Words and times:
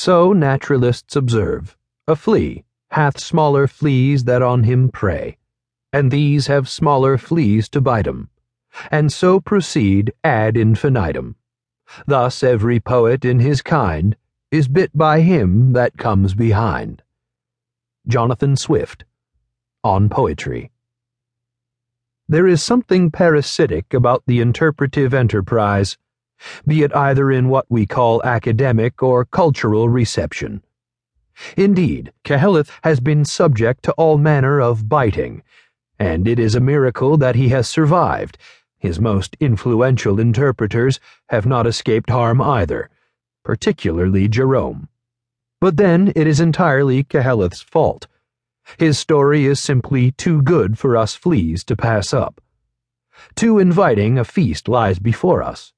So 0.00 0.32
naturalists 0.32 1.16
observe 1.16 1.76
a 2.06 2.14
flea 2.14 2.64
hath 2.92 3.18
smaller 3.18 3.66
fleas 3.66 4.22
that 4.26 4.42
on 4.42 4.62
him 4.62 4.90
prey, 4.90 5.38
and 5.92 6.12
these 6.12 6.46
have 6.46 6.68
smaller 6.68 7.18
fleas 7.18 7.68
to 7.70 7.80
bite 7.80 8.06
'em, 8.06 8.30
and 8.92 9.12
so 9.12 9.40
proceed 9.40 10.12
ad 10.22 10.56
infinitum. 10.56 11.34
Thus 12.06 12.44
every 12.44 12.78
poet 12.78 13.24
in 13.24 13.40
his 13.40 13.60
kind 13.60 14.16
is 14.52 14.68
bit 14.68 14.96
by 14.96 15.22
him 15.22 15.72
that 15.72 15.96
comes 15.98 16.32
behind. 16.32 17.02
Jonathan 18.06 18.54
Swift, 18.54 19.04
On 19.82 20.08
Poetry. 20.08 20.70
There 22.28 22.46
is 22.46 22.62
something 22.62 23.10
parasitic 23.10 23.92
about 23.92 24.22
the 24.28 24.38
interpretive 24.38 25.12
enterprise, 25.12 25.98
be 26.66 26.82
it 26.82 26.94
either 26.94 27.30
in 27.30 27.48
what 27.48 27.66
we 27.68 27.86
call 27.86 28.22
academic 28.24 29.02
or 29.02 29.24
cultural 29.24 29.88
reception. 29.88 30.62
Indeed, 31.56 32.12
Qoheleth 32.24 32.70
has 32.82 33.00
been 33.00 33.24
subject 33.24 33.82
to 33.84 33.92
all 33.92 34.18
manner 34.18 34.60
of 34.60 34.88
biting, 34.88 35.42
and 35.98 36.26
it 36.26 36.38
is 36.38 36.54
a 36.54 36.60
miracle 36.60 37.16
that 37.16 37.34
he 37.34 37.48
has 37.50 37.68
survived. 37.68 38.38
His 38.78 39.00
most 39.00 39.36
influential 39.40 40.20
interpreters 40.20 41.00
have 41.28 41.46
not 41.46 41.66
escaped 41.66 42.10
harm 42.10 42.40
either, 42.40 42.90
particularly 43.44 44.28
Jerome. 44.28 44.88
But 45.60 45.76
then 45.76 46.12
it 46.14 46.26
is 46.26 46.40
entirely 46.40 47.04
Qoheleth's 47.04 47.60
fault 47.60 48.06
his 48.76 48.98
story 48.98 49.46
is 49.46 49.60
simply 49.60 50.10
too 50.12 50.42
good 50.42 50.78
for 50.78 50.96
us 50.96 51.14
fleas 51.14 51.64
to 51.64 51.76
pass 51.76 52.12
up. 52.12 52.40
Too 53.34 53.58
inviting 53.58 54.18
a 54.18 54.24
feast 54.24 54.68
lies 54.68 54.98
before 54.98 55.42
us. 55.42 55.72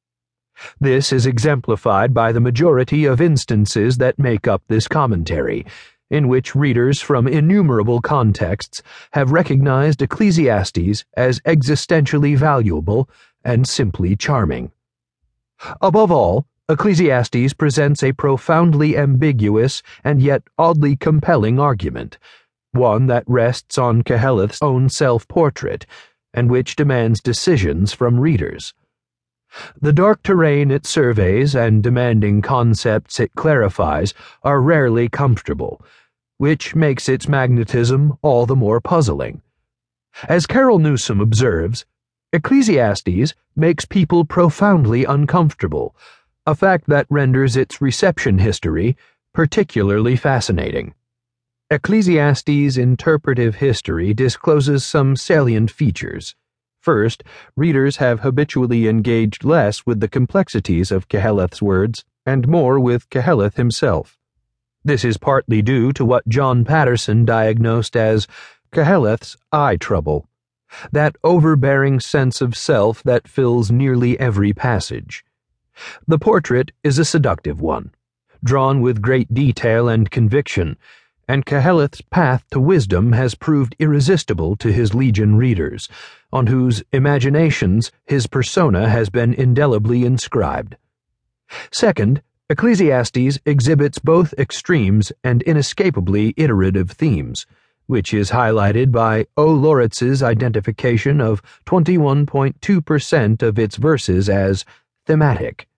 This 0.80 1.12
is 1.12 1.26
exemplified 1.26 2.12
by 2.12 2.32
the 2.32 2.40
majority 2.40 3.04
of 3.04 3.20
instances 3.20 3.98
that 3.98 4.18
make 4.18 4.48
up 4.48 4.62
this 4.68 4.88
commentary, 4.88 5.66
in 6.10 6.28
which 6.28 6.54
readers 6.54 7.00
from 7.00 7.28
innumerable 7.28 8.00
contexts 8.00 8.82
have 9.12 9.32
recognized 9.32 10.02
Ecclesiastes 10.02 11.04
as 11.16 11.40
existentially 11.40 12.36
valuable 12.36 13.08
and 13.44 13.66
simply 13.66 14.16
charming. 14.16 14.72
Above 15.80 16.10
all, 16.10 16.46
Ecclesiastes 16.68 17.52
presents 17.54 18.02
a 18.02 18.12
profoundly 18.12 18.96
ambiguous 18.96 19.82
and 20.04 20.22
yet 20.22 20.42
oddly 20.58 20.96
compelling 20.96 21.58
argument 21.58 22.18
one 22.72 23.06
that 23.08 23.24
rests 23.26 23.78
on 23.78 24.02
Qoheleth's 24.02 24.62
own 24.62 24.88
self 24.88 25.26
portrait, 25.26 25.86
and 26.32 26.48
which 26.48 26.76
demands 26.76 27.20
decisions 27.20 27.92
from 27.92 28.20
readers. 28.20 28.74
The 29.80 29.92
dark 29.92 30.22
terrain 30.22 30.70
it 30.70 30.86
surveys 30.86 31.54
and 31.54 31.82
demanding 31.82 32.42
concepts 32.42 33.18
it 33.18 33.34
clarifies 33.34 34.14
are 34.42 34.60
rarely 34.60 35.08
comfortable, 35.08 35.84
which 36.38 36.74
makes 36.74 37.08
its 37.08 37.28
magnetism 37.28 38.16
all 38.22 38.46
the 38.46 38.56
more 38.56 38.80
puzzling. 38.80 39.42
As 40.28 40.46
Carol 40.46 40.78
Newsom 40.78 41.20
observes, 41.20 41.84
Ecclesiastes 42.32 43.34
makes 43.56 43.84
people 43.84 44.24
profoundly 44.24 45.04
uncomfortable, 45.04 45.96
a 46.46 46.54
fact 46.54 46.86
that 46.88 47.06
renders 47.10 47.56
its 47.56 47.80
reception 47.80 48.38
history 48.38 48.96
particularly 49.32 50.16
fascinating. 50.16 50.94
Ecclesiastes' 51.70 52.76
interpretive 52.76 53.56
history 53.56 54.12
discloses 54.12 54.84
some 54.84 55.14
salient 55.14 55.70
features. 55.70 56.34
First, 56.80 57.22
readers 57.56 57.96
have 57.96 58.20
habitually 58.20 58.88
engaged 58.88 59.44
less 59.44 59.84
with 59.84 60.00
the 60.00 60.08
complexities 60.08 60.90
of 60.90 61.08
Qoheleth's 61.08 61.60
words 61.60 62.06
and 62.24 62.48
more 62.48 62.80
with 62.80 63.10
Qoheleth 63.10 63.56
himself. 63.56 64.18
This 64.82 65.04
is 65.04 65.18
partly 65.18 65.60
due 65.60 65.92
to 65.92 66.06
what 66.06 66.26
John 66.26 66.64
Patterson 66.64 67.26
diagnosed 67.26 67.96
as 67.96 68.26
Qoheleth's 68.72 69.36
eye 69.52 69.76
trouble, 69.76 70.26
that 70.90 71.16
overbearing 71.22 72.00
sense 72.00 72.40
of 72.40 72.56
self 72.56 73.02
that 73.02 73.28
fills 73.28 73.70
nearly 73.70 74.18
every 74.18 74.54
passage. 74.54 75.22
The 76.08 76.18
portrait 76.18 76.72
is 76.82 76.98
a 76.98 77.04
seductive 77.04 77.60
one, 77.60 77.92
drawn 78.42 78.80
with 78.80 79.02
great 79.02 79.34
detail 79.34 79.86
and 79.86 80.10
conviction 80.10 80.78
and 81.30 81.46
Qoheleth's 81.46 82.00
path 82.00 82.44
to 82.50 82.58
wisdom 82.58 83.12
has 83.12 83.36
proved 83.36 83.76
irresistible 83.78 84.56
to 84.56 84.72
his 84.72 84.94
legion 84.94 85.36
readers, 85.36 85.88
on 86.32 86.48
whose 86.48 86.82
imaginations 86.92 87.92
his 88.04 88.26
persona 88.26 88.88
has 88.88 89.10
been 89.10 89.32
indelibly 89.34 90.04
inscribed. 90.04 90.74
Second, 91.70 92.20
Ecclesiastes 92.48 93.38
exhibits 93.46 94.00
both 94.00 94.34
extremes 94.38 95.12
and 95.22 95.42
inescapably 95.42 96.34
iterative 96.36 96.90
themes, 96.90 97.46
which 97.86 98.12
is 98.12 98.32
highlighted 98.32 98.90
by 98.90 99.24
O. 99.36 99.46
Loretz's 99.46 100.24
identification 100.24 101.20
of 101.20 101.42
21.2% 101.64 103.40
of 103.42 103.56
its 103.56 103.76
verses 103.76 104.28
as 104.28 104.64
thematic. 105.06 105.68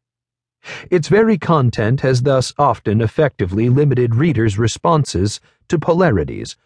Its 0.90 1.08
very 1.08 1.38
content 1.38 2.02
has 2.02 2.22
thus 2.22 2.54
often 2.58 3.00
effectively 3.00 3.68
limited 3.68 4.14
readers' 4.14 4.58
responses 4.58 5.40
to 5.68 5.78
polarities, 5.78 6.56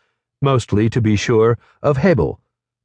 mostly, 0.43 0.91
to 0.91 1.01
be 1.01 1.17
sure, 1.17 1.59
of 1.83 1.97
Hebel, 1.97 2.41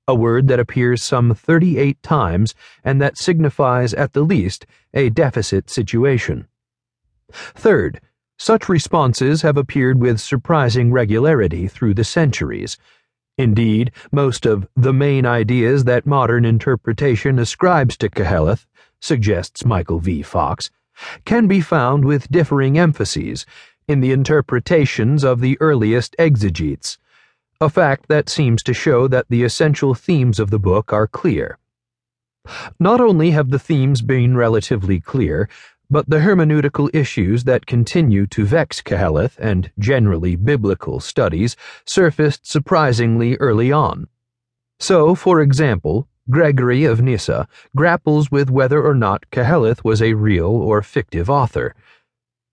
a 0.07 0.15
word 0.15 0.47
that 0.47 0.59
appears 0.59 1.03
some 1.03 1.33
38 1.33 2.01
times 2.01 2.55
and 2.83 3.01
that 3.01 3.17
signifies 3.17 3.93
at 3.93 4.13
the 4.13 4.23
least 4.23 4.65
a 4.93 5.09
deficit 5.09 5.69
situation. 5.69 6.47
Third, 7.31 8.01
such 8.37 8.67
responses 8.67 9.43
have 9.43 9.57
appeared 9.57 9.99
with 9.99 10.19
surprising 10.19 10.91
regularity 10.91 11.67
through 11.67 11.93
the 11.93 12.03
centuries. 12.03 12.77
Indeed, 13.37 13.91
most 14.11 14.45
of 14.45 14.67
the 14.75 14.93
main 14.93 15.25
ideas 15.25 15.83
that 15.83 16.05
modern 16.05 16.43
interpretation 16.43 17.37
ascribes 17.37 17.97
to 17.97 18.09
Qoheleth, 18.09 18.65
suggests 18.99 19.65
Michael 19.65 19.99
V. 19.99 20.21
Fox, 20.21 20.69
can 21.25 21.47
be 21.47 21.61
found 21.61 22.05
with 22.05 22.31
differing 22.31 22.77
emphases 22.77 23.45
in 23.87 23.99
the 23.99 24.11
interpretations 24.11 25.23
of 25.23 25.41
the 25.41 25.57
earliest 25.59 26.15
exegetes, 26.17 26.97
a 27.59 27.69
fact 27.69 28.07
that 28.07 28.29
seems 28.29 28.63
to 28.63 28.73
show 28.73 29.07
that 29.07 29.27
the 29.29 29.43
essential 29.43 29.93
themes 29.93 30.39
of 30.39 30.49
the 30.49 30.59
book 30.59 30.93
are 30.93 31.07
clear. 31.07 31.57
Not 32.79 32.99
only 32.99 33.31
have 33.31 33.51
the 33.51 33.59
themes 33.59 34.01
been 34.01 34.35
relatively 34.35 34.99
clear, 34.99 35.47
but 35.91 36.09
the 36.09 36.19
hermeneutical 36.19 36.89
issues 36.93 37.43
that 37.43 37.65
continue 37.65 38.25
to 38.27 38.45
vex 38.45 38.81
Qoheleth 38.81 39.37
and 39.37 39.69
generally 39.77 40.37
biblical 40.37 41.01
studies 41.01 41.57
surfaced 41.85 42.47
surprisingly 42.47 43.35
early 43.37 43.71
on. 43.73 44.07
So, 44.79 45.13
for 45.13 45.41
example, 45.41 46.07
Gregory 46.29 46.85
of 46.85 47.01
Nyssa 47.01 47.47
grapples 47.75 48.29
with 48.29 48.49
whether 48.49 48.81
or 48.81 48.93
not 48.93 49.29
Qoheleth 49.31 49.83
was 49.83 50.01
a 50.01 50.13
real 50.13 50.49
or 50.49 50.81
fictive 50.81 51.29
author. 51.29 51.73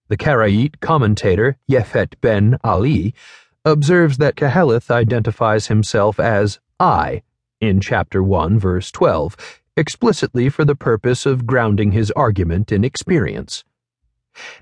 The 0.09 0.17
Karaite 0.17 0.81
commentator 0.81 1.59
Yefet 1.69 2.19
ben 2.21 2.57
Ali 2.65 3.15
observes 3.65 4.17
that 4.17 4.37
Qoheleth 4.37 4.91
identifies 4.91 5.67
himself 5.67 6.19
as 6.19 6.61
I 6.81 7.23
in 7.61 7.81
chapter 7.81 8.23
1, 8.23 8.59
verse 8.59 8.91
12, 8.91 9.37
explicitly 9.77 10.49
for 10.49 10.65
the 10.65 10.75
purpose 10.75 11.27
of 11.27 11.47
grounding 11.47 11.93
his 11.93 12.11
argument 12.13 12.73
in 12.73 12.85
experience. 12.85 13.65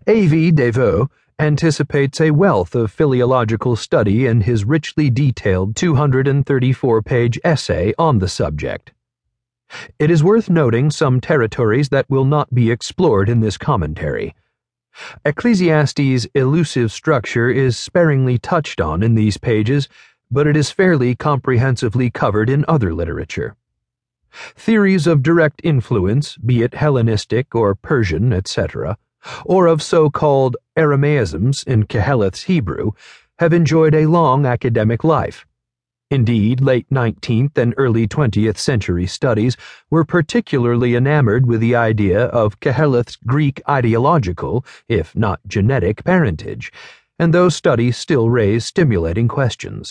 A.V. 0.06 0.50
Devaux 0.50 1.08
anticipates 1.38 2.20
a 2.20 2.30
wealth 2.30 2.74
of 2.74 2.90
philological 2.90 3.76
study 3.76 4.26
in 4.26 4.40
his 4.40 4.64
richly 4.64 5.10
detailed 5.10 5.76
234 5.76 7.02
page 7.02 7.38
essay 7.44 7.92
on 7.98 8.18
the 8.18 8.28
subject. 8.28 8.92
It 9.98 10.10
is 10.10 10.22
worth 10.22 10.48
noting 10.48 10.90
some 10.90 11.20
territories 11.20 11.88
that 11.88 12.08
will 12.08 12.24
not 12.24 12.54
be 12.54 12.70
explored 12.70 13.28
in 13.28 13.40
this 13.40 13.58
commentary. 13.58 14.34
Ecclesiastes' 15.24 16.26
elusive 16.34 16.90
structure 16.90 17.50
is 17.50 17.78
sparingly 17.78 18.38
touched 18.38 18.80
on 18.80 19.02
in 19.02 19.14
these 19.14 19.36
pages, 19.36 19.88
but 20.30 20.46
it 20.46 20.56
is 20.56 20.70
fairly 20.70 21.14
comprehensively 21.14 22.10
covered 22.10 22.48
in 22.48 22.64
other 22.66 22.94
literature. 22.94 23.56
Theories 24.54 25.06
of 25.06 25.22
direct 25.22 25.60
influence, 25.64 26.36
be 26.36 26.62
it 26.62 26.74
Hellenistic 26.74 27.54
or 27.54 27.74
Persian, 27.74 28.32
etc., 28.32 28.98
or 29.44 29.66
of 29.66 29.82
so 29.82 30.10
called 30.10 30.56
Aramaisms 30.76 31.64
in 31.64 31.84
Qoheleth's 31.84 32.44
Hebrew, 32.44 32.92
have 33.38 33.52
enjoyed 33.52 33.94
a 33.94 34.06
long 34.06 34.46
academic 34.46 35.04
life. 35.04 35.45
Indeed, 36.08 36.60
late 36.60 36.88
19th 36.88 37.58
and 37.58 37.74
early 37.76 38.06
20th 38.06 38.58
century 38.58 39.08
studies 39.08 39.56
were 39.90 40.04
particularly 40.04 40.94
enamored 40.94 41.46
with 41.46 41.60
the 41.60 41.74
idea 41.74 42.26
of 42.26 42.60
Qoheleth's 42.60 43.16
Greek 43.16 43.60
ideological, 43.68 44.64
if 44.88 45.16
not 45.16 45.40
genetic, 45.48 46.04
parentage, 46.04 46.72
and 47.18 47.34
those 47.34 47.56
studies 47.56 47.96
still 47.96 48.30
raise 48.30 48.64
stimulating 48.64 49.26
questions. 49.26 49.84